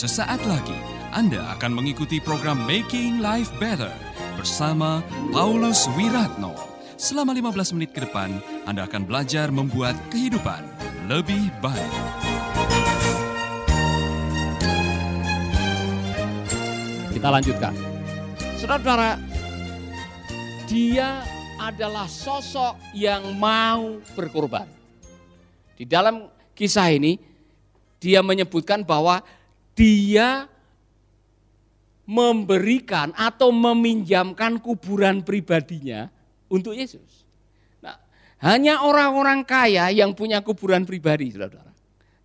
Sesaat 0.00 0.40
lagi 0.48 0.80
Anda 1.12 1.44
akan 1.60 1.76
mengikuti 1.76 2.24
program 2.24 2.64
Making 2.64 3.20
Life 3.20 3.52
Better 3.60 3.92
bersama 4.32 5.04
Paulus 5.28 5.92
Wiratno. 5.92 6.56
Selama 6.96 7.36
15 7.36 7.76
menit 7.76 7.92
ke 7.92 8.08
depan, 8.08 8.40
Anda 8.64 8.88
akan 8.88 9.04
belajar 9.04 9.52
membuat 9.52 9.92
kehidupan 10.08 10.64
lebih 11.04 11.52
baik. 11.60 11.92
Kita 17.12 17.28
lanjutkan. 17.28 17.76
Saudara-saudara, 18.56 19.20
dia 20.64 21.20
adalah 21.60 22.08
sosok 22.08 22.96
yang 22.96 23.36
mau 23.36 24.00
berkorban. 24.16 24.64
Di 25.76 25.84
dalam 25.84 26.24
kisah 26.56 26.88
ini, 26.88 27.20
dia 28.00 28.24
menyebutkan 28.24 28.80
bahwa 28.80 29.20
dia 29.74 30.50
memberikan 32.10 33.14
atau 33.14 33.54
meminjamkan 33.54 34.58
kuburan 34.58 35.22
pribadinya 35.22 36.10
untuk 36.50 36.74
Yesus. 36.74 37.22
Nah, 37.78 37.94
hanya 38.42 38.82
orang-orang 38.82 39.46
kaya 39.46 39.94
yang 39.94 40.10
punya 40.10 40.42
kuburan 40.42 40.82
pribadi, 40.82 41.30
saudara. 41.30 41.70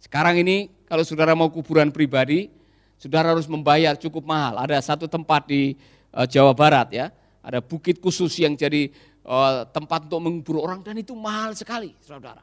Sekarang 0.02 0.42
ini 0.42 0.74
kalau 0.90 1.06
saudara 1.06 1.38
mau 1.38 1.54
kuburan 1.54 1.94
pribadi, 1.94 2.50
saudara 2.98 3.38
harus 3.38 3.46
membayar 3.46 3.94
cukup 3.94 4.26
mahal. 4.26 4.58
Ada 4.58 4.82
satu 4.82 5.06
tempat 5.06 5.46
di 5.46 5.78
uh, 6.18 6.26
Jawa 6.26 6.58
Barat 6.58 6.90
ya, 6.90 7.14
ada 7.46 7.62
bukit 7.62 8.02
khusus 8.02 8.34
yang 8.42 8.58
jadi 8.58 8.90
uh, 9.22 9.70
tempat 9.70 10.10
untuk 10.10 10.22
mengubur 10.22 10.66
orang 10.66 10.82
dan 10.82 10.98
itu 10.98 11.14
mahal 11.14 11.54
sekali, 11.54 11.94
saudara. 12.02 12.42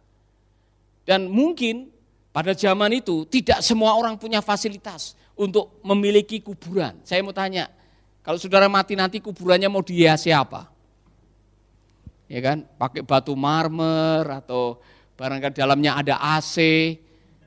Dan 1.03 1.27
mungkin 1.27 1.91
pada 2.33 2.56
zaman 2.56 2.97
itu 2.97 3.28
tidak 3.28 3.61
semua 3.61 3.92
orang 3.92 4.16
punya 4.16 4.41
fasilitas 4.41 5.12
untuk 5.36 5.69
memiliki 5.84 6.41
kuburan. 6.41 6.97
Saya 7.05 7.20
mau 7.20 7.36
tanya, 7.36 7.69
kalau 8.25 8.41
saudara 8.41 8.72
mati 8.72 8.97
nanti 8.97 9.20
kuburannya 9.20 9.69
mau 9.69 9.84
dihiasi 9.84 10.33
apa? 10.33 10.72
Ya 12.33 12.41
kan, 12.41 12.64
pakai 12.80 13.05
batu 13.05 13.36
marmer 13.36 14.25
atau 14.25 14.80
barangkali 15.20 15.53
dalamnya 15.53 16.00
ada 16.00 16.16
AC, 16.41 16.56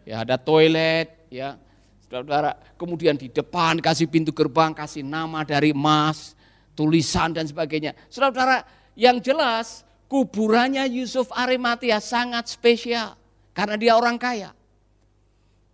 ya 0.06 0.22
ada 0.22 0.38
toilet, 0.38 1.25
ya. 1.33 1.58
Saudara, 2.06 2.53
kemudian 2.78 3.17
di 3.17 3.33
depan 3.33 3.81
kasih 3.81 4.06
pintu 4.06 4.30
gerbang, 4.30 4.78
kasih 4.78 5.02
nama 5.02 5.41
dari 5.41 5.73
emas, 5.73 6.38
tulisan 6.78 7.33
dan 7.33 7.50
sebagainya. 7.50 7.97
Saudara, 8.13 8.61
yang 8.94 9.17
jelas 9.17 9.81
kuburannya 10.06 10.86
Yusuf 10.86 11.33
Arimatia 11.33 11.97
sangat 11.97 12.45
spesial 12.53 13.17
karena 13.58 13.75
dia 13.75 13.97
orang 13.97 14.22
kaya. 14.22 14.53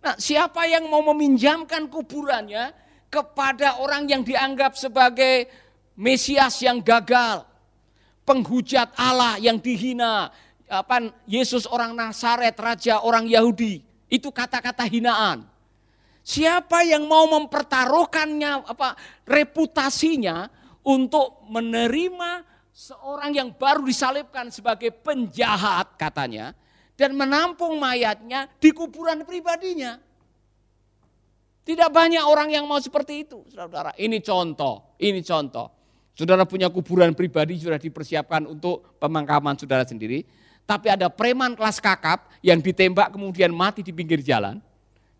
Nah, 0.02 0.18
siapa 0.18 0.66
yang 0.66 0.90
mau 0.90 1.00
meminjamkan 1.14 1.86
kuburannya 1.86 2.74
kepada 3.06 3.78
orang 3.78 4.10
yang 4.10 4.26
dianggap 4.26 4.74
sebagai 4.74 5.46
Mesias 5.94 6.58
yang 6.64 6.82
gagal, 6.82 7.46
penghujat 8.26 8.90
Allah 8.98 9.36
yang 9.38 9.60
dihina, 9.60 10.32
apa 10.66 11.12
Yesus 11.28 11.68
orang 11.68 11.92
Nazaret, 11.92 12.56
raja 12.56 13.04
orang 13.04 13.28
Yahudi, 13.28 13.84
itu 14.08 14.28
kata-kata 14.32 14.88
hinaan. 14.88 15.44
Siapa 16.24 16.82
yang 16.86 17.04
mau 17.04 17.28
mempertaruhkannya 17.28 18.64
apa 18.64 18.96
reputasinya 19.28 20.48
untuk 20.80 21.44
menerima 21.50 22.46
seorang 22.72 23.36
yang 23.36 23.52
baru 23.52 23.84
disalibkan 23.84 24.48
sebagai 24.48 24.90
penjahat 24.90 25.92
katanya, 26.00 26.56
dan 26.96 27.16
menampung 27.16 27.80
mayatnya 27.80 28.48
di 28.60 28.70
kuburan 28.70 29.24
pribadinya. 29.24 29.98
Tidak 31.62 31.90
banyak 31.94 32.24
orang 32.26 32.50
yang 32.50 32.66
mau 32.66 32.82
seperti 32.82 33.22
itu, 33.22 33.46
saudara. 33.46 33.94
Ini 33.94 34.18
contoh, 34.18 34.98
ini 34.98 35.22
contoh. 35.22 35.70
Saudara 36.12 36.42
punya 36.42 36.66
kuburan 36.68 37.14
pribadi 37.14 37.56
sudah 37.56 37.78
dipersiapkan 37.78 38.50
untuk 38.50 38.98
pemakaman 38.98 39.54
saudara 39.54 39.86
sendiri. 39.86 40.26
Tapi 40.66 40.90
ada 40.90 41.06
preman 41.06 41.54
kelas 41.54 41.78
kakap 41.78 42.28
yang 42.42 42.58
ditembak 42.58 43.14
kemudian 43.14 43.54
mati 43.54 43.80
di 43.86 43.94
pinggir 43.94 44.20
jalan. 44.26 44.58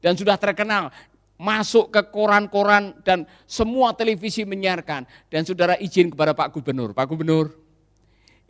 Dan 0.03 0.19
sudah 0.19 0.35
terkenal 0.35 0.91
masuk 1.39 1.95
ke 1.95 2.03
koran-koran 2.11 2.99
dan 3.07 3.23
semua 3.47 3.95
televisi 3.95 4.43
menyiarkan. 4.43 5.07
Dan 5.31 5.47
saudara 5.47 5.79
izin 5.79 6.11
kepada 6.11 6.35
Pak 6.35 6.59
Gubernur, 6.59 6.91
Pak 6.91 7.07
Gubernur 7.07 7.55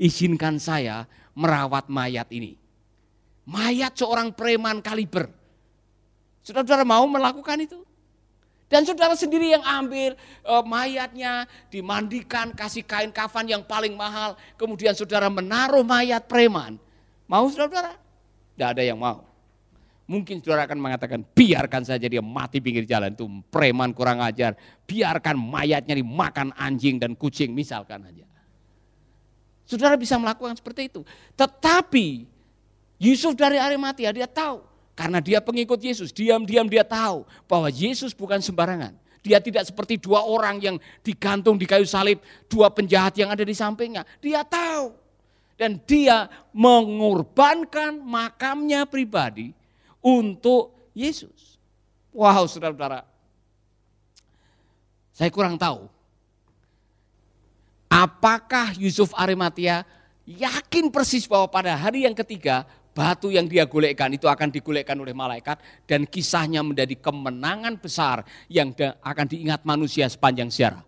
izinkan 0.00 0.56
saya 0.56 1.04
merawat 1.36 1.92
mayat 1.92 2.32
ini 2.32 2.61
mayat 3.46 3.94
seorang 3.94 4.30
preman 4.34 4.78
kaliber. 4.82 5.30
Saudara-saudara 6.42 6.82
mau 6.82 7.06
melakukan 7.06 7.58
itu? 7.62 7.80
Dan 8.72 8.88
saudara 8.88 9.12
sendiri 9.12 9.52
yang 9.52 9.60
ambil 9.60 10.16
e, 10.40 10.54
mayatnya, 10.64 11.44
dimandikan, 11.68 12.56
kasih 12.56 12.80
kain 12.80 13.12
kafan 13.12 13.44
yang 13.44 13.60
paling 13.60 13.92
mahal, 13.92 14.32
kemudian 14.56 14.96
saudara 14.96 15.28
menaruh 15.28 15.84
mayat 15.84 16.24
preman. 16.24 16.80
Mau 17.28 17.46
saudara-saudara? 17.52 18.00
Tidak 18.56 18.68
ada 18.72 18.82
yang 18.82 18.96
mau. 18.96 19.28
Mungkin 20.08 20.40
saudara 20.40 20.64
akan 20.64 20.80
mengatakan, 20.80 21.20
biarkan 21.20 21.84
saja 21.84 22.08
dia 22.08 22.24
mati 22.24 22.64
pinggir 22.64 22.88
jalan, 22.88 23.12
itu 23.12 23.28
preman 23.52 23.92
kurang 23.92 24.24
ajar. 24.24 24.56
Biarkan 24.88 25.36
mayatnya 25.36 25.92
dimakan 25.92 26.50
anjing 26.56 26.96
dan 26.96 27.12
kucing, 27.12 27.52
misalkan 27.52 28.02
aja. 28.08 28.24
Saudara 29.68 30.00
bisa 30.00 30.16
melakukan 30.16 30.56
seperti 30.56 30.88
itu. 30.88 31.00
Tetapi 31.36 32.31
Yusuf 33.02 33.34
dari 33.34 33.58
Arimatia 33.58 34.14
dia 34.14 34.30
tahu 34.30 34.62
karena 34.94 35.18
dia 35.18 35.42
pengikut 35.42 35.82
Yesus, 35.82 36.14
diam-diam 36.14 36.70
dia 36.70 36.86
tahu 36.86 37.26
bahwa 37.50 37.66
Yesus 37.66 38.14
bukan 38.14 38.38
sembarangan. 38.38 38.94
Dia 39.22 39.42
tidak 39.42 39.66
seperti 39.66 39.98
dua 39.98 40.22
orang 40.22 40.62
yang 40.62 40.76
digantung 41.02 41.58
di 41.58 41.66
kayu 41.66 41.86
salib, 41.86 42.22
dua 42.46 42.70
penjahat 42.70 43.18
yang 43.18 43.30
ada 43.30 43.42
di 43.42 43.54
sampingnya. 43.54 44.06
Dia 44.22 44.46
tahu 44.46 44.94
dan 45.58 45.78
dia 45.82 46.30
mengorbankan 46.54 48.02
makamnya 48.02 48.86
pribadi 48.86 49.54
untuk 50.02 50.74
Yesus. 50.94 51.58
Wow, 52.10 52.46
saudara-saudara. 52.50 53.06
Saya 55.14 55.30
kurang 55.30 55.58
tahu. 55.58 55.86
Apakah 57.86 58.74
Yusuf 58.74 59.14
Arimatia 59.14 59.86
yakin 60.26 60.90
persis 60.90 61.30
bahwa 61.30 61.46
pada 61.46 61.78
hari 61.78 62.06
yang 62.06 62.16
ketiga 62.16 62.66
batu 62.92 63.32
yang 63.32 63.48
dia 63.48 63.64
golekkan 63.64 64.12
itu 64.12 64.28
akan 64.28 64.52
digolekkan 64.52 64.96
oleh 65.00 65.16
malaikat 65.16 65.58
dan 65.88 66.04
kisahnya 66.04 66.60
menjadi 66.60 66.96
kemenangan 67.00 67.80
besar 67.80 68.24
yang 68.52 68.72
akan 69.00 69.26
diingat 69.26 69.64
manusia 69.64 70.06
sepanjang 70.06 70.52
sejarah. 70.52 70.84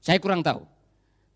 Saya 0.00 0.16
kurang 0.20 0.40
tahu. 0.40 0.64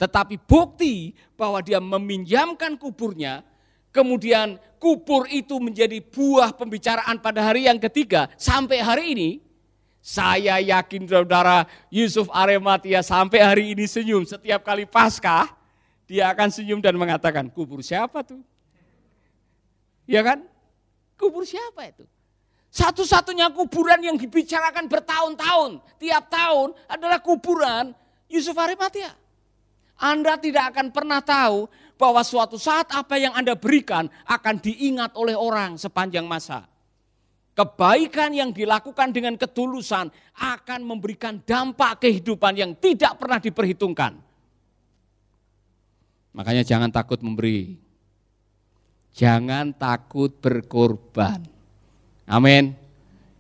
Tetapi 0.00 0.41
bukti 0.49 1.12
bahwa 1.37 1.61
dia 1.61 1.77
meminjamkan 1.77 2.81
kuburnya, 2.81 3.44
kemudian 3.93 4.56
kubur 4.81 5.28
itu 5.28 5.61
menjadi 5.61 6.00
buah 6.00 6.56
pembicaraan 6.56 7.21
pada 7.21 7.44
hari 7.44 7.69
yang 7.69 7.77
ketiga 7.77 8.32
sampai 8.41 8.81
hari 8.81 9.05
ini, 9.12 9.31
saya 10.00 10.56
yakin 10.56 11.05
saudara 11.05 11.69
Yusuf 11.93 12.32
Arematia 12.32 13.05
sampai 13.05 13.44
hari 13.44 13.65
ini 13.77 13.84
senyum 13.84 14.25
setiap 14.25 14.65
kali 14.65 14.88
Paskah, 14.88 15.53
dia 16.09 16.32
akan 16.32 16.49
senyum 16.49 16.81
dan 16.81 16.97
mengatakan, 16.97 17.53
kubur 17.53 17.84
siapa 17.84 18.25
tuh? 18.25 18.41
Ya 20.10 20.26
kan? 20.26 20.43
Kubur 21.15 21.47
siapa 21.47 21.87
itu? 21.87 22.03
Satu-satunya 22.75 23.54
kuburan 23.54 24.03
yang 24.03 24.19
dibicarakan 24.19 24.91
bertahun-tahun, 24.91 25.78
tiap 26.03 26.26
tahun 26.26 26.75
adalah 26.91 27.22
kuburan 27.22 27.94
Yusuf 28.26 28.59
Arimatia. 28.59 29.15
Anda 30.00 30.34
tidak 30.38 30.75
akan 30.75 30.91
pernah 30.91 31.22
tahu 31.22 31.70
bahwa 31.94 32.25
suatu 32.26 32.56
saat 32.58 32.90
apa 32.90 33.20
yang 33.20 33.37
Anda 33.37 33.55
berikan 33.55 34.11
akan 34.26 34.56
diingat 34.58 35.14
oleh 35.14 35.37
orang 35.38 35.79
sepanjang 35.79 36.26
masa. 36.26 36.67
Kebaikan 37.55 38.32
yang 38.32 38.50
dilakukan 38.55 39.12
dengan 39.12 39.37
ketulusan 39.37 40.08
akan 40.38 40.81
memberikan 40.87 41.43
dampak 41.44 42.06
kehidupan 42.06 42.55
yang 42.56 42.73
tidak 42.79 43.19
pernah 43.20 43.37
diperhitungkan. 43.37 44.17
Makanya 46.32 46.64
jangan 46.64 46.88
takut 46.88 47.20
memberi. 47.20 47.89
Jangan 49.15 49.75
takut 49.75 50.31
berkorban. 50.39 51.43
Amin. 52.31 52.79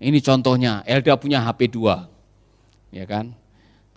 Ini 0.00 0.18
contohnya, 0.24 0.82
Elda 0.88 1.14
punya 1.20 1.44
HP 1.44 1.70
2. 1.70 2.08
Ya 2.90 3.04
kan? 3.06 3.36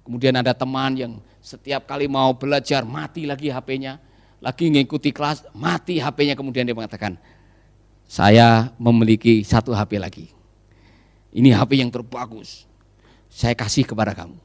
Kemudian 0.03 0.35
ada 0.35 0.51
teman 0.51 0.93
yang 0.93 1.13
setiap 1.39 1.87
kali 1.87 2.11
mau 2.11 2.35
belajar 2.35 2.83
mati 2.83 3.23
lagi 3.23 3.47
HP-nya, 3.47 3.97
lagi 4.43 4.67
mengikuti 4.67 5.15
kelas, 5.15 5.47
mati 5.55 5.97
HP-nya 5.97 6.35
kemudian 6.35 6.67
dia 6.67 6.75
mengatakan, 6.75 7.15
"Saya 8.03 8.75
memiliki 8.75 9.41
satu 9.47 9.71
HP 9.71 9.95
lagi. 9.95 10.27
Ini 11.31 11.55
HP 11.55 11.79
yang 11.79 11.89
terbagus. 11.89 12.67
Saya 13.31 13.55
kasih 13.55 13.87
kepada 13.87 14.11
kamu." 14.11 14.35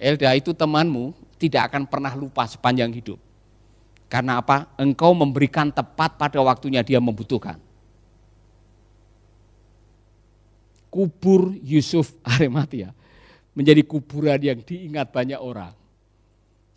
Elda 0.00 0.32
itu 0.32 0.56
temanmu 0.56 1.12
tidak 1.36 1.70
akan 1.72 1.84
pernah 1.84 2.16
lupa 2.16 2.48
sepanjang 2.48 2.88
hidup. 2.90 3.20
Karena 4.08 4.40
apa? 4.40 4.72
Engkau 4.80 5.12
memberikan 5.12 5.68
tepat 5.68 6.16
pada 6.16 6.40
waktunya 6.40 6.80
dia 6.80 6.96
membutuhkan. 6.98 7.60
kubur 10.88 11.54
Yusuf 11.62 12.16
Arimatia 12.24 12.96
menjadi 13.52 13.84
kuburan 13.84 14.40
yang 14.40 14.58
diingat 14.64 15.12
banyak 15.12 15.38
orang. 15.38 15.76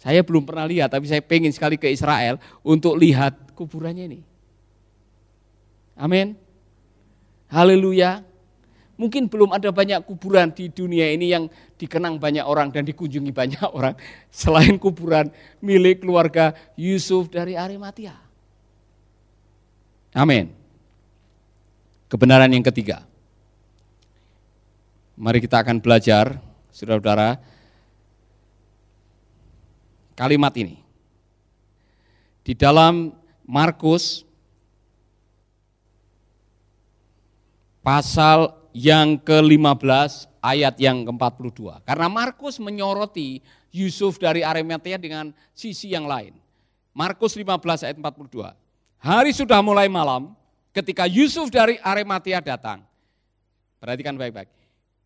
Saya 0.02 0.26
belum 0.26 0.46
pernah 0.50 0.66
lihat, 0.66 0.90
tapi 0.90 1.06
saya 1.06 1.22
pengen 1.22 1.54
sekali 1.54 1.78
ke 1.78 1.86
Israel 1.86 2.42
untuk 2.66 2.98
lihat 2.98 3.54
kuburannya 3.54 4.10
ini. 4.10 4.22
Amin. 5.94 6.34
Haleluya. 7.54 8.26
Mungkin 9.02 9.26
belum 9.34 9.50
ada 9.50 9.74
banyak 9.74 10.06
kuburan 10.06 10.54
di 10.54 10.70
dunia 10.70 11.10
ini 11.10 11.34
yang 11.34 11.50
dikenang 11.82 12.22
banyak 12.22 12.46
orang 12.46 12.70
dan 12.70 12.86
dikunjungi 12.86 13.34
banyak 13.34 13.66
orang 13.78 13.98
selain 14.30 14.78
kuburan 14.78 15.34
milik 15.58 16.06
keluarga 16.06 16.54
Yusuf 16.78 17.34
dari 17.34 17.58
Arimatia. 17.58 18.14
Amin. 20.14 20.54
Kebenaran 22.14 22.54
yang 22.54 22.62
ketiga. 22.62 23.02
Mari 25.18 25.42
kita 25.42 25.66
akan 25.66 25.82
belajar, 25.82 26.38
saudara-saudara, 26.70 27.42
kalimat 30.14 30.54
ini. 30.62 30.78
Di 32.46 32.54
dalam 32.54 33.18
Markus 33.50 34.22
pasal 37.82 38.61
yang 38.72 39.20
ke-15 39.20 40.32
ayat 40.42 40.76
yang 40.82 41.08
ke-42. 41.08 41.86
Karena 41.86 42.08
Markus 42.08 42.58
menyoroti 42.58 43.40
Yusuf 43.72 44.20
dari 44.20 44.44
Arimatea 44.44 45.00
dengan 45.00 45.32
sisi 45.56 45.94
yang 45.94 46.08
lain. 46.08 46.36
Markus 46.92 47.36
15 47.40 47.88
ayat 47.88 47.96
42. 47.96 48.52
Hari 49.02 49.32
sudah 49.32 49.64
mulai 49.64 49.88
malam 49.88 50.36
ketika 50.76 51.08
Yusuf 51.08 51.48
dari 51.48 51.80
Arimatea 51.80 52.44
datang. 52.44 52.84
Perhatikan 53.80 54.14
baik-baik. 54.20 54.52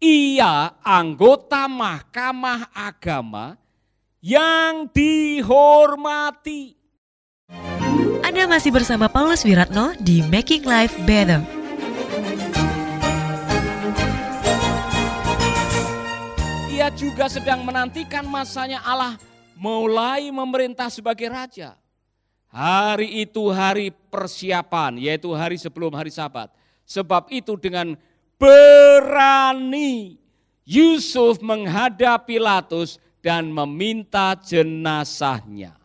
Ia 0.04 0.76
anggota 0.84 1.72
mahkamah 1.72 2.68
agama 2.76 3.56
yang 4.20 4.92
dihormati. 4.92 6.76
Anda 8.26 8.50
masih 8.52 8.76
bersama 8.76 9.08
Paulus 9.08 9.48
Wiratno 9.48 9.96
di 10.02 10.20
Making 10.28 10.68
Life 10.68 10.98
Better. 11.08 11.55
Juga 16.96 17.28
sedang 17.28 17.60
menantikan 17.68 18.24
masanya 18.24 18.80
Allah 18.80 19.20
mulai 19.60 20.32
memerintah 20.32 20.88
sebagai 20.88 21.28
raja. 21.28 21.76
Hari 22.48 23.28
itu 23.28 23.52
hari 23.52 23.92
persiapan, 23.92 24.96
yaitu 25.04 25.28
hari 25.36 25.60
sebelum 25.60 25.92
hari 25.92 26.08
sabat. 26.08 26.48
Sebab 26.88 27.28
itu 27.36 27.60
dengan 27.60 28.00
berani 28.40 30.16
Yusuf 30.64 31.44
menghadap 31.44 32.32
Pilatus 32.32 32.96
dan 33.20 33.52
meminta 33.52 34.32
jenazahnya. 34.40 35.76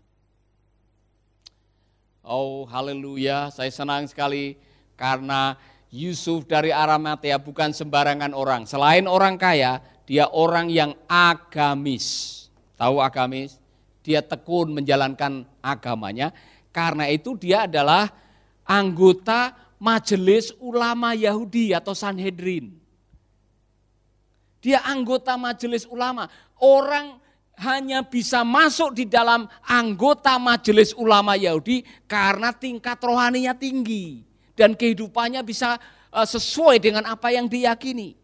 Oh 2.23 2.63
haleluya, 2.71 3.51
saya 3.51 3.75
senang 3.75 4.07
sekali 4.07 4.55
karena 4.95 5.59
Yusuf 5.91 6.47
dari 6.47 6.71
Arimatea 6.71 7.43
bukan 7.43 7.75
sembarangan 7.75 8.31
orang. 8.31 8.63
Selain 8.63 9.11
orang 9.11 9.35
kaya, 9.35 9.83
dia 10.11 10.27
orang 10.35 10.67
yang 10.67 10.91
agamis. 11.07 12.51
Tahu 12.75 12.99
agamis? 12.99 13.63
Dia 14.03 14.19
tekun 14.27 14.75
menjalankan 14.75 15.47
agamanya. 15.63 16.35
Karena 16.75 17.07
itu 17.07 17.39
dia 17.39 17.71
adalah 17.71 18.11
anggota 18.67 19.55
majelis 19.79 20.51
ulama 20.59 21.15
Yahudi 21.15 21.71
atau 21.71 21.95
Sanhedrin. 21.95 22.75
Dia 24.59 24.83
anggota 24.83 25.39
majelis 25.39 25.87
ulama. 25.87 26.27
Orang 26.59 27.23
hanya 27.63 28.03
bisa 28.03 28.43
masuk 28.43 28.99
di 28.99 29.07
dalam 29.07 29.47
anggota 29.63 30.43
majelis 30.43 30.91
ulama 30.99 31.39
Yahudi 31.39 31.87
karena 32.11 32.51
tingkat 32.51 32.99
rohaninya 32.99 33.55
tinggi 33.55 34.27
dan 34.59 34.75
kehidupannya 34.75 35.47
bisa 35.47 35.79
eh, 36.11 36.27
sesuai 36.27 36.83
dengan 36.83 37.07
apa 37.07 37.31
yang 37.31 37.47
diyakini. 37.47 38.19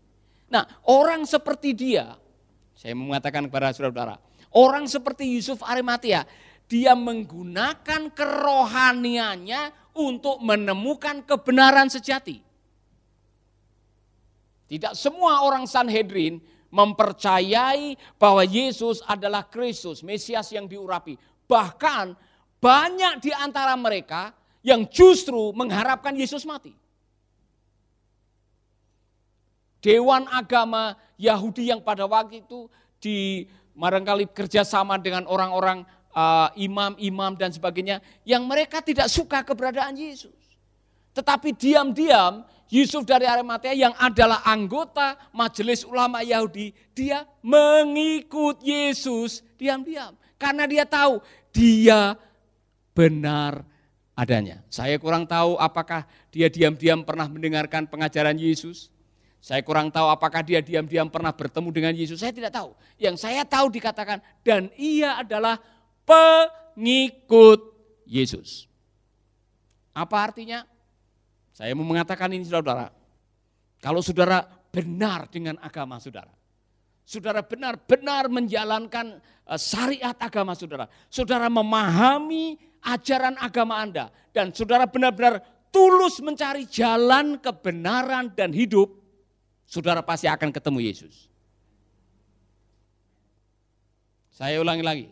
Nah, 0.46 0.62
orang 0.86 1.26
seperti 1.26 1.74
dia, 1.74 2.14
saya 2.76 2.94
mengatakan 2.94 3.50
kepada 3.50 3.74
saudara-saudara, 3.74 4.16
orang 4.54 4.86
seperti 4.86 5.26
Yusuf 5.26 5.58
Arimatia, 5.66 6.22
dia 6.70 6.94
menggunakan 6.94 8.10
kerohaniannya 8.14 9.94
untuk 9.96 10.38
menemukan 10.42 11.22
kebenaran 11.26 11.90
sejati. 11.90 12.42
Tidak 14.66 14.98
semua 14.98 15.46
orang 15.46 15.62
Sanhedrin 15.66 16.42
mempercayai 16.74 17.94
bahwa 18.18 18.42
Yesus 18.42 18.98
adalah 19.06 19.46
Kristus, 19.46 20.02
Mesias 20.02 20.50
yang 20.50 20.66
diurapi. 20.66 21.14
Bahkan 21.46 22.18
banyak 22.58 23.22
di 23.22 23.30
antara 23.30 23.78
mereka 23.78 24.34
yang 24.66 24.82
justru 24.90 25.54
mengharapkan 25.54 26.10
Yesus 26.18 26.42
mati. 26.42 26.74
Dewan 29.86 30.26
agama 30.34 30.98
Yahudi 31.14 31.70
yang 31.70 31.78
pada 31.78 32.10
waktu 32.10 32.42
itu 32.42 32.66
di 32.98 33.46
barangkali 33.78 34.34
kerjasama 34.34 34.98
dengan 34.98 35.30
orang-orang 35.30 35.86
uh, 36.10 36.50
imam-imam 36.58 37.38
dan 37.38 37.54
sebagainya, 37.54 38.02
yang 38.26 38.42
mereka 38.42 38.82
tidak 38.82 39.06
suka 39.06 39.46
keberadaan 39.46 39.94
Yesus. 39.94 40.34
Tetapi 41.14 41.54
diam-diam 41.54 42.42
Yusuf 42.66 43.06
dari 43.06 43.30
Arimatea 43.30 43.78
yang 43.78 43.94
adalah 43.94 44.42
anggota 44.42 45.14
majelis 45.30 45.86
ulama 45.86 46.18
Yahudi, 46.26 46.74
dia 46.90 47.22
mengikut 47.38 48.58
Yesus 48.66 49.46
diam-diam. 49.54 50.18
Karena 50.34 50.66
dia 50.66 50.82
tahu 50.82 51.22
dia 51.54 52.18
benar 52.90 53.62
adanya. 54.18 54.66
Saya 54.66 54.98
kurang 54.98 55.30
tahu 55.30 55.54
apakah 55.62 56.04
dia 56.34 56.50
diam-diam 56.50 57.06
pernah 57.06 57.30
mendengarkan 57.30 57.86
pengajaran 57.86 58.34
Yesus. 58.34 58.90
Saya 59.46 59.62
kurang 59.62 59.94
tahu 59.94 60.10
apakah 60.10 60.42
dia 60.42 60.58
diam-diam 60.58 61.06
pernah 61.06 61.30
bertemu 61.30 61.70
dengan 61.70 61.94
Yesus. 61.94 62.18
Saya 62.18 62.34
tidak 62.34 62.50
tahu. 62.50 62.74
Yang 62.98 63.22
saya 63.22 63.46
tahu 63.46 63.70
dikatakan 63.70 64.18
dan 64.42 64.74
ia 64.74 65.22
adalah 65.22 65.62
pengikut 66.02 67.62
Yesus. 68.10 68.66
Apa 69.94 70.26
artinya? 70.26 70.66
Saya 71.54 71.78
mau 71.78 71.86
mengatakan 71.86 72.26
ini 72.34 72.42
saudara, 72.42 72.90
kalau 73.78 74.02
saudara 74.02 74.50
benar 74.74 75.30
dengan 75.30 75.62
agama 75.62 76.02
saudara, 76.02 76.34
saudara 77.06 77.46
benar-benar 77.46 78.26
menjalankan 78.26 79.22
eh, 79.46 79.60
syariat 79.62 80.18
agama 80.18 80.58
saudara, 80.58 80.90
saudara 81.06 81.46
memahami 81.46 82.58
ajaran 82.82 83.38
agama 83.38 83.78
Anda, 83.78 84.10
dan 84.34 84.50
saudara 84.50 84.90
benar-benar 84.90 85.38
tulus 85.70 86.18
mencari 86.18 86.66
jalan 86.66 87.38
kebenaran 87.38 88.34
dan 88.34 88.50
hidup, 88.50 89.05
saudara 89.66 90.00
pasti 90.00 90.30
akan 90.30 90.54
ketemu 90.54 90.78
Yesus. 90.86 91.28
Saya 94.30 94.62
ulangi 94.62 94.84
lagi, 94.84 95.06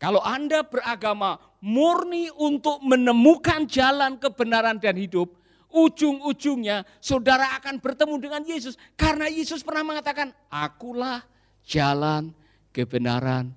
kalau 0.00 0.20
Anda 0.24 0.64
beragama 0.64 1.36
murni 1.60 2.32
untuk 2.32 2.80
menemukan 2.80 3.68
jalan 3.68 4.16
kebenaran 4.16 4.80
dan 4.80 4.96
hidup, 4.96 5.32
ujung-ujungnya 5.68 6.88
saudara 7.04 7.56
akan 7.60 7.80
bertemu 7.80 8.16
dengan 8.16 8.42
Yesus. 8.44 8.80
Karena 8.96 9.28
Yesus 9.28 9.60
pernah 9.60 9.84
mengatakan, 9.84 10.32
akulah 10.48 11.24
jalan, 11.64 12.32
kebenaran, 12.72 13.52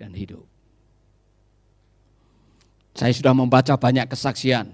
dan 0.00 0.12
hidup. 0.12 0.44
Saya 2.92 3.12
sudah 3.16 3.32
membaca 3.32 3.72
banyak 3.76 4.04
kesaksian. 4.08 4.68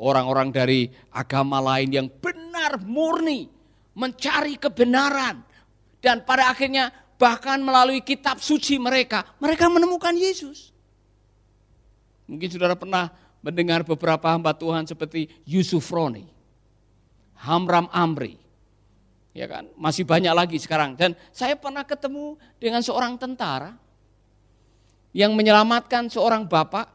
Orang-orang 0.00 0.48
dari 0.50 0.90
agama 1.12 1.60
lain 1.60 1.92
yang 1.92 2.08
benar 2.08 2.80
murni 2.82 3.53
mencari 3.94 4.58
kebenaran. 4.60 5.40
Dan 6.04 6.20
pada 6.26 6.52
akhirnya 6.52 6.92
bahkan 7.16 7.56
melalui 7.62 8.04
kitab 8.04 8.42
suci 8.42 8.76
mereka, 8.76 9.24
mereka 9.40 9.70
menemukan 9.72 10.12
Yesus. 10.12 10.74
Mungkin 12.28 12.48
saudara 12.52 12.76
pernah 12.76 13.08
mendengar 13.40 13.84
beberapa 13.84 14.28
hamba 14.32 14.52
Tuhan 14.52 14.84
seperti 14.84 15.28
Yusuf 15.48 15.88
Roni, 15.88 16.24
Hamram 17.44 17.88
Amri, 17.92 18.36
ya 19.36 19.44
kan, 19.44 19.68
masih 19.76 20.08
banyak 20.08 20.32
lagi 20.32 20.56
sekarang. 20.56 20.96
Dan 20.96 21.12
saya 21.32 21.52
pernah 21.56 21.84
ketemu 21.84 22.40
dengan 22.56 22.80
seorang 22.80 23.20
tentara 23.20 23.76
yang 25.12 25.36
menyelamatkan 25.36 26.08
seorang 26.08 26.48
bapak 26.48 26.88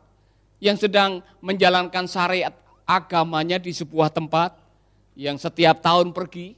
yang 0.60 0.76
sedang 0.76 1.24
menjalankan 1.40 2.10
syariat 2.10 2.52
agamanya 2.84 3.62
di 3.62 3.72
sebuah 3.72 4.10
tempat 4.10 4.58
yang 5.14 5.38
setiap 5.38 5.80
tahun 5.80 6.12
pergi. 6.12 6.58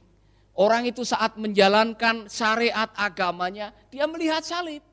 Orang 0.52 0.84
itu 0.84 1.00
saat 1.00 1.40
menjalankan 1.40 2.28
syariat 2.28 2.92
agamanya, 2.92 3.72
dia 3.88 4.04
melihat 4.04 4.44
salib. 4.44 4.84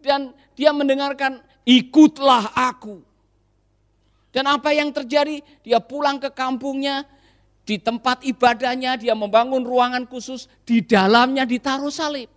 Dan 0.00 0.32
dia 0.56 0.72
mendengarkan 0.72 1.40
ikutlah 1.68 2.52
aku. 2.56 3.04
Dan 4.32 4.48
apa 4.48 4.72
yang 4.72 4.92
terjadi? 4.92 5.40
Dia 5.64 5.80
pulang 5.84 6.16
ke 6.20 6.32
kampungnya, 6.32 7.04
Di 7.64 7.80
tempat 7.80 8.20
ibadahnya 8.28 9.00
dia 9.00 9.16
membangun 9.16 9.64
ruangan 9.64 10.04
khusus, 10.04 10.52
di 10.68 10.84
dalamnya 10.84 11.48
ditaruh 11.48 11.88
salib. 11.88 12.28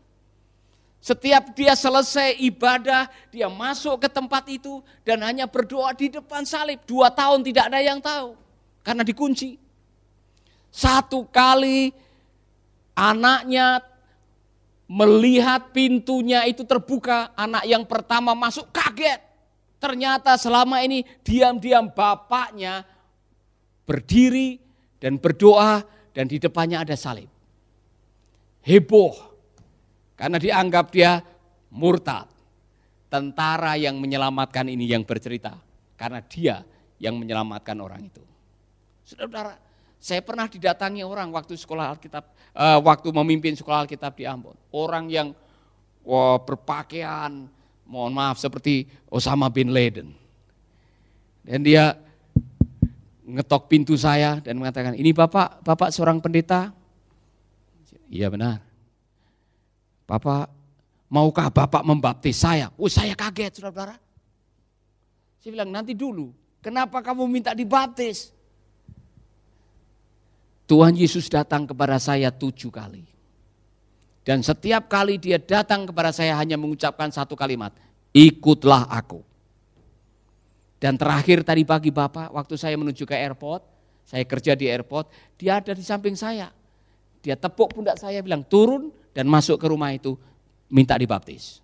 Setiap 1.04 1.52
dia 1.52 1.76
selesai 1.76 2.40
ibadah, 2.48 3.12
dia 3.28 3.52
masuk 3.52 4.08
ke 4.08 4.10
tempat 4.10 4.48
itu 4.48 4.80
dan 5.04 5.20
hanya 5.28 5.44
berdoa 5.44 5.92
di 5.92 6.08
depan 6.08 6.48
salib. 6.48 6.80
Dua 6.88 7.12
tahun 7.12 7.44
tidak 7.44 7.68
ada 7.68 7.80
yang 7.84 8.00
tahu, 8.00 8.40
karena 8.88 9.04
dikunci. 9.04 9.60
Satu 10.77 11.25
kali 11.25 11.89
anaknya 12.93 13.81
melihat 14.86 15.74
pintunya 15.74 16.46
itu 16.46 16.62
terbuka, 16.69 17.34
anak 17.34 17.65
yang 17.65 17.81
pertama 17.89 18.38
masuk 18.38 18.69
kaget. 18.69 19.17
Ternyata 19.81 20.38
selama 20.38 20.86
ini 20.86 21.01
diam-diam 21.25 21.89
bapaknya 21.89 22.86
berdiri 23.89 24.62
dan 25.01 25.17
berdoa 25.17 25.81
dan 26.13 26.29
di 26.29 26.38
depannya 26.38 26.86
ada 26.86 26.93
salib. 26.93 27.29
Heboh 28.62 29.17
karena 30.13 30.38
dianggap 30.38 30.93
dia 30.93 31.25
murtad. 31.74 32.29
Tentara 33.07 33.79
yang 33.79 33.98
menyelamatkan 34.03 34.67
ini 34.67 34.84
yang 34.84 35.07
bercerita 35.07 35.55
karena 35.96 36.19
dia 36.22 36.60
yang 37.00 37.15
menyelamatkan 37.15 37.79
orang 37.79 38.03
itu. 38.03 38.19
Saudara, 39.07 39.55
saya 39.98 40.22
pernah 40.22 40.46
didatangi 40.46 41.01
orang 41.01 41.34
waktu 41.34 41.58
sekolah 41.58 41.98
Alkitab, 41.98 42.24
uh, 42.54 42.80
waktu 42.86 43.10
memimpin 43.10 43.58
sekolah 43.58 43.86
Alkitab 43.86 44.13
di 44.13 44.30
Ambon. 44.30 44.54
Orang 44.70 45.10
yang 45.10 45.34
wah, 46.06 46.38
berpakaian, 46.38 47.50
mohon 47.84 48.13
maaf 48.13 48.38
seperti 48.38 48.86
Osama 49.10 49.50
bin 49.50 49.74
Laden. 49.74 50.13
Dan 51.42 51.66
dia 51.66 51.98
ngetok 53.27 53.68
pintu 53.68 53.98
saya 54.00 54.39
dan 54.39 54.56
mengatakan, 54.62 54.94
ini 54.96 55.12
Bapak, 55.12 55.66
Bapak 55.66 55.89
seorang 55.92 56.22
pendeta? 56.22 56.72
Iya 58.08 58.32
benar. 58.32 58.63
Bapak, 60.08 60.48
maukah 61.12 61.51
Bapak 61.51 61.84
membaptis 61.84 62.39
saya? 62.39 62.72
Oh 62.80 62.88
saya 62.88 63.12
kaget 63.18 63.60
saudara-saudara. 63.60 63.96
Saya 65.44 65.50
bilang, 65.51 65.72
nanti 65.72 65.92
dulu, 65.92 66.32
kenapa 66.63 67.04
kamu 67.04 67.27
minta 67.27 67.51
dibaptis? 67.51 68.37
Tuhan 70.68 70.94
Yesus 71.00 71.32
datang 71.32 71.64
kepada 71.64 71.96
saya 71.98 72.28
tujuh 72.28 72.70
kali. 72.70 73.08
Dan 74.28 74.44
setiap 74.44 74.92
kali 74.92 75.16
dia 75.16 75.40
datang 75.40 75.88
kepada 75.88 76.12
saya 76.12 76.36
hanya 76.36 76.60
mengucapkan 76.60 77.08
satu 77.08 77.40
kalimat, 77.40 77.72
ikutlah 78.12 78.84
aku. 78.92 79.24
Dan 80.78 81.00
terakhir 81.00 81.48
tadi 81.48 81.64
pagi 81.64 81.90
Bapak, 81.90 82.36
waktu 82.36 82.60
saya 82.60 82.76
menuju 82.76 83.08
ke 83.08 83.16
airport, 83.16 83.64
saya 84.04 84.28
kerja 84.28 84.54
di 84.54 84.68
airport, 84.68 85.08
dia 85.40 85.64
ada 85.64 85.72
di 85.72 85.82
samping 85.82 86.20
saya. 86.20 86.52
Dia 87.24 87.40
tepuk 87.40 87.72
pundak 87.72 87.96
saya 87.96 88.20
bilang 88.20 88.44
turun 88.44 88.92
dan 89.16 89.26
masuk 89.26 89.56
ke 89.58 89.66
rumah 89.72 89.96
itu 89.96 90.20
minta 90.68 91.00
dibaptis. 91.00 91.64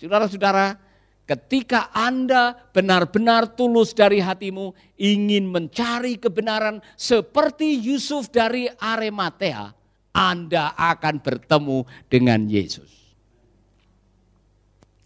Saudara-saudara, 0.00 0.87
ketika 1.28 1.92
Anda 1.92 2.56
benar-benar 2.72 3.52
tulus 3.52 3.92
dari 3.92 4.24
hatimu 4.24 4.72
ingin 4.96 5.44
mencari 5.44 6.16
kebenaran 6.16 6.80
seperti 6.96 7.76
Yusuf 7.84 8.32
dari 8.32 8.64
Arematea, 8.80 9.76
Anda 10.16 10.72
akan 10.72 11.20
bertemu 11.20 11.84
dengan 12.08 12.48
Yesus. 12.48 12.88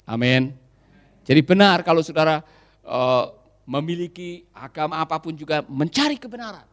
Amin. 0.07 0.55
Jadi 1.27 1.43
benar 1.43 1.83
kalau 1.83 2.03
saudara 2.07 2.43
uh, 2.87 3.27
memiliki 3.67 4.47
agama 4.55 5.03
apa 5.03 5.19
pun 5.19 5.35
juga 5.35 5.67
mencari 5.67 6.19
kebenaran. 6.19 6.67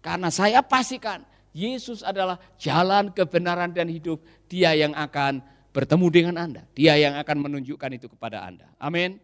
Karena 0.00 0.32
saya 0.32 0.64
pastikan 0.64 1.24
Yesus 1.52 2.04
adalah 2.04 2.38
jalan 2.60 3.12
kebenaran 3.12 3.72
dan 3.72 3.88
hidup. 3.88 4.20
Dia 4.48 4.76
yang 4.76 4.92
akan 4.96 5.40
bertemu 5.78 6.06
dengan 6.10 6.34
Anda. 6.34 6.66
Dia 6.74 6.98
yang 6.98 7.14
akan 7.22 7.46
menunjukkan 7.46 7.90
itu 7.94 8.10
kepada 8.10 8.42
Anda. 8.42 8.66
Amin. 8.82 9.22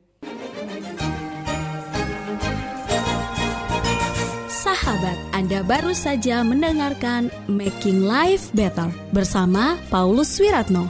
Sahabat, 4.47 5.19
Anda 5.35 5.67
baru 5.67 5.91
saja 5.91 6.47
mendengarkan 6.47 7.29
Making 7.51 8.07
Life 8.07 8.55
Better 8.55 8.87
bersama 9.11 9.75
Paulus 9.91 10.39
Wiratno. 10.39 10.87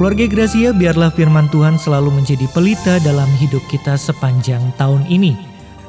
Keluarga 0.00 0.24
Gracia, 0.32 0.72
biarlah 0.72 1.12
firman 1.12 1.52
Tuhan 1.52 1.76
selalu 1.76 2.08
menjadi 2.22 2.48
pelita 2.56 2.96
dalam 3.04 3.28
hidup 3.36 3.60
kita 3.68 4.00
sepanjang 4.00 4.72
tahun 4.80 5.04
ini. 5.12 5.36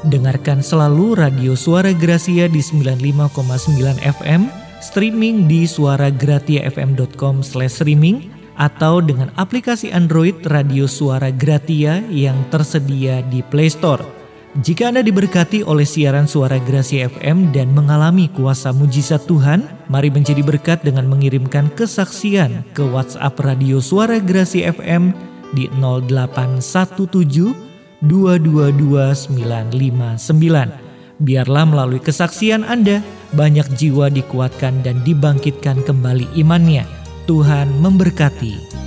Dengarkan 0.01 0.65
selalu 0.65 1.13
radio 1.13 1.53
Suara 1.53 1.93
Gracia 1.93 2.49
di 2.49 2.57
95,9 2.57 4.01
FM, 4.01 4.49
streaming 4.81 5.45
di 5.45 5.69
suaragratiafm.com 5.69 7.45
streaming 7.45 8.33
atau 8.57 8.97
dengan 8.97 9.29
aplikasi 9.37 9.93
Android 9.93 10.41
Radio 10.49 10.89
Suara 10.89 11.29
Gratia 11.29 12.01
yang 12.09 12.33
tersedia 12.49 13.21
di 13.29 13.45
Play 13.45 13.69
Store. 13.69 14.01
Jika 14.65 14.91
Anda 14.91 14.99
diberkati 14.99 15.63
oleh 15.63 15.87
siaran 15.87 16.27
suara 16.27 16.59
Grasi 16.59 16.99
FM 17.07 17.55
dan 17.55 17.71
mengalami 17.71 18.27
kuasa 18.27 18.75
mujizat 18.75 19.23
Tuhan, 19.23 19.63
mari 19.87 20.11
menjadi 20.11 20.43
berkat 20.43 20.83
dengan 20.83 21.07
mengirimkan 21.07 21.71
kesaksian 21.77 22.67
ke 22.75 22.83
WhatsApp 22.83 23.39
Radio 23.39 23.79
Suara 23.79 24.19
Grasi 24.19 24.67
FM 24.67 25.15
di 25.55 25.71
0817 25.79 27.70
222959. 28.05 30.91
Biarlah 31.21 31.69
melalui 31.69 32.01
kesaksian 32.01 32.65
Anda, 32.65 33.05
banyak 33.37 33.77
jiwa 33.77 34.09
dikuatkan 34.09 34.81
dan 34.81 35.05
dibangkitkan 35.05 35.85
kembali 35.85 36.25
imannya. 36.33 36.81
Tuhan 37.29 37.69
memberkati. 37.77 38.80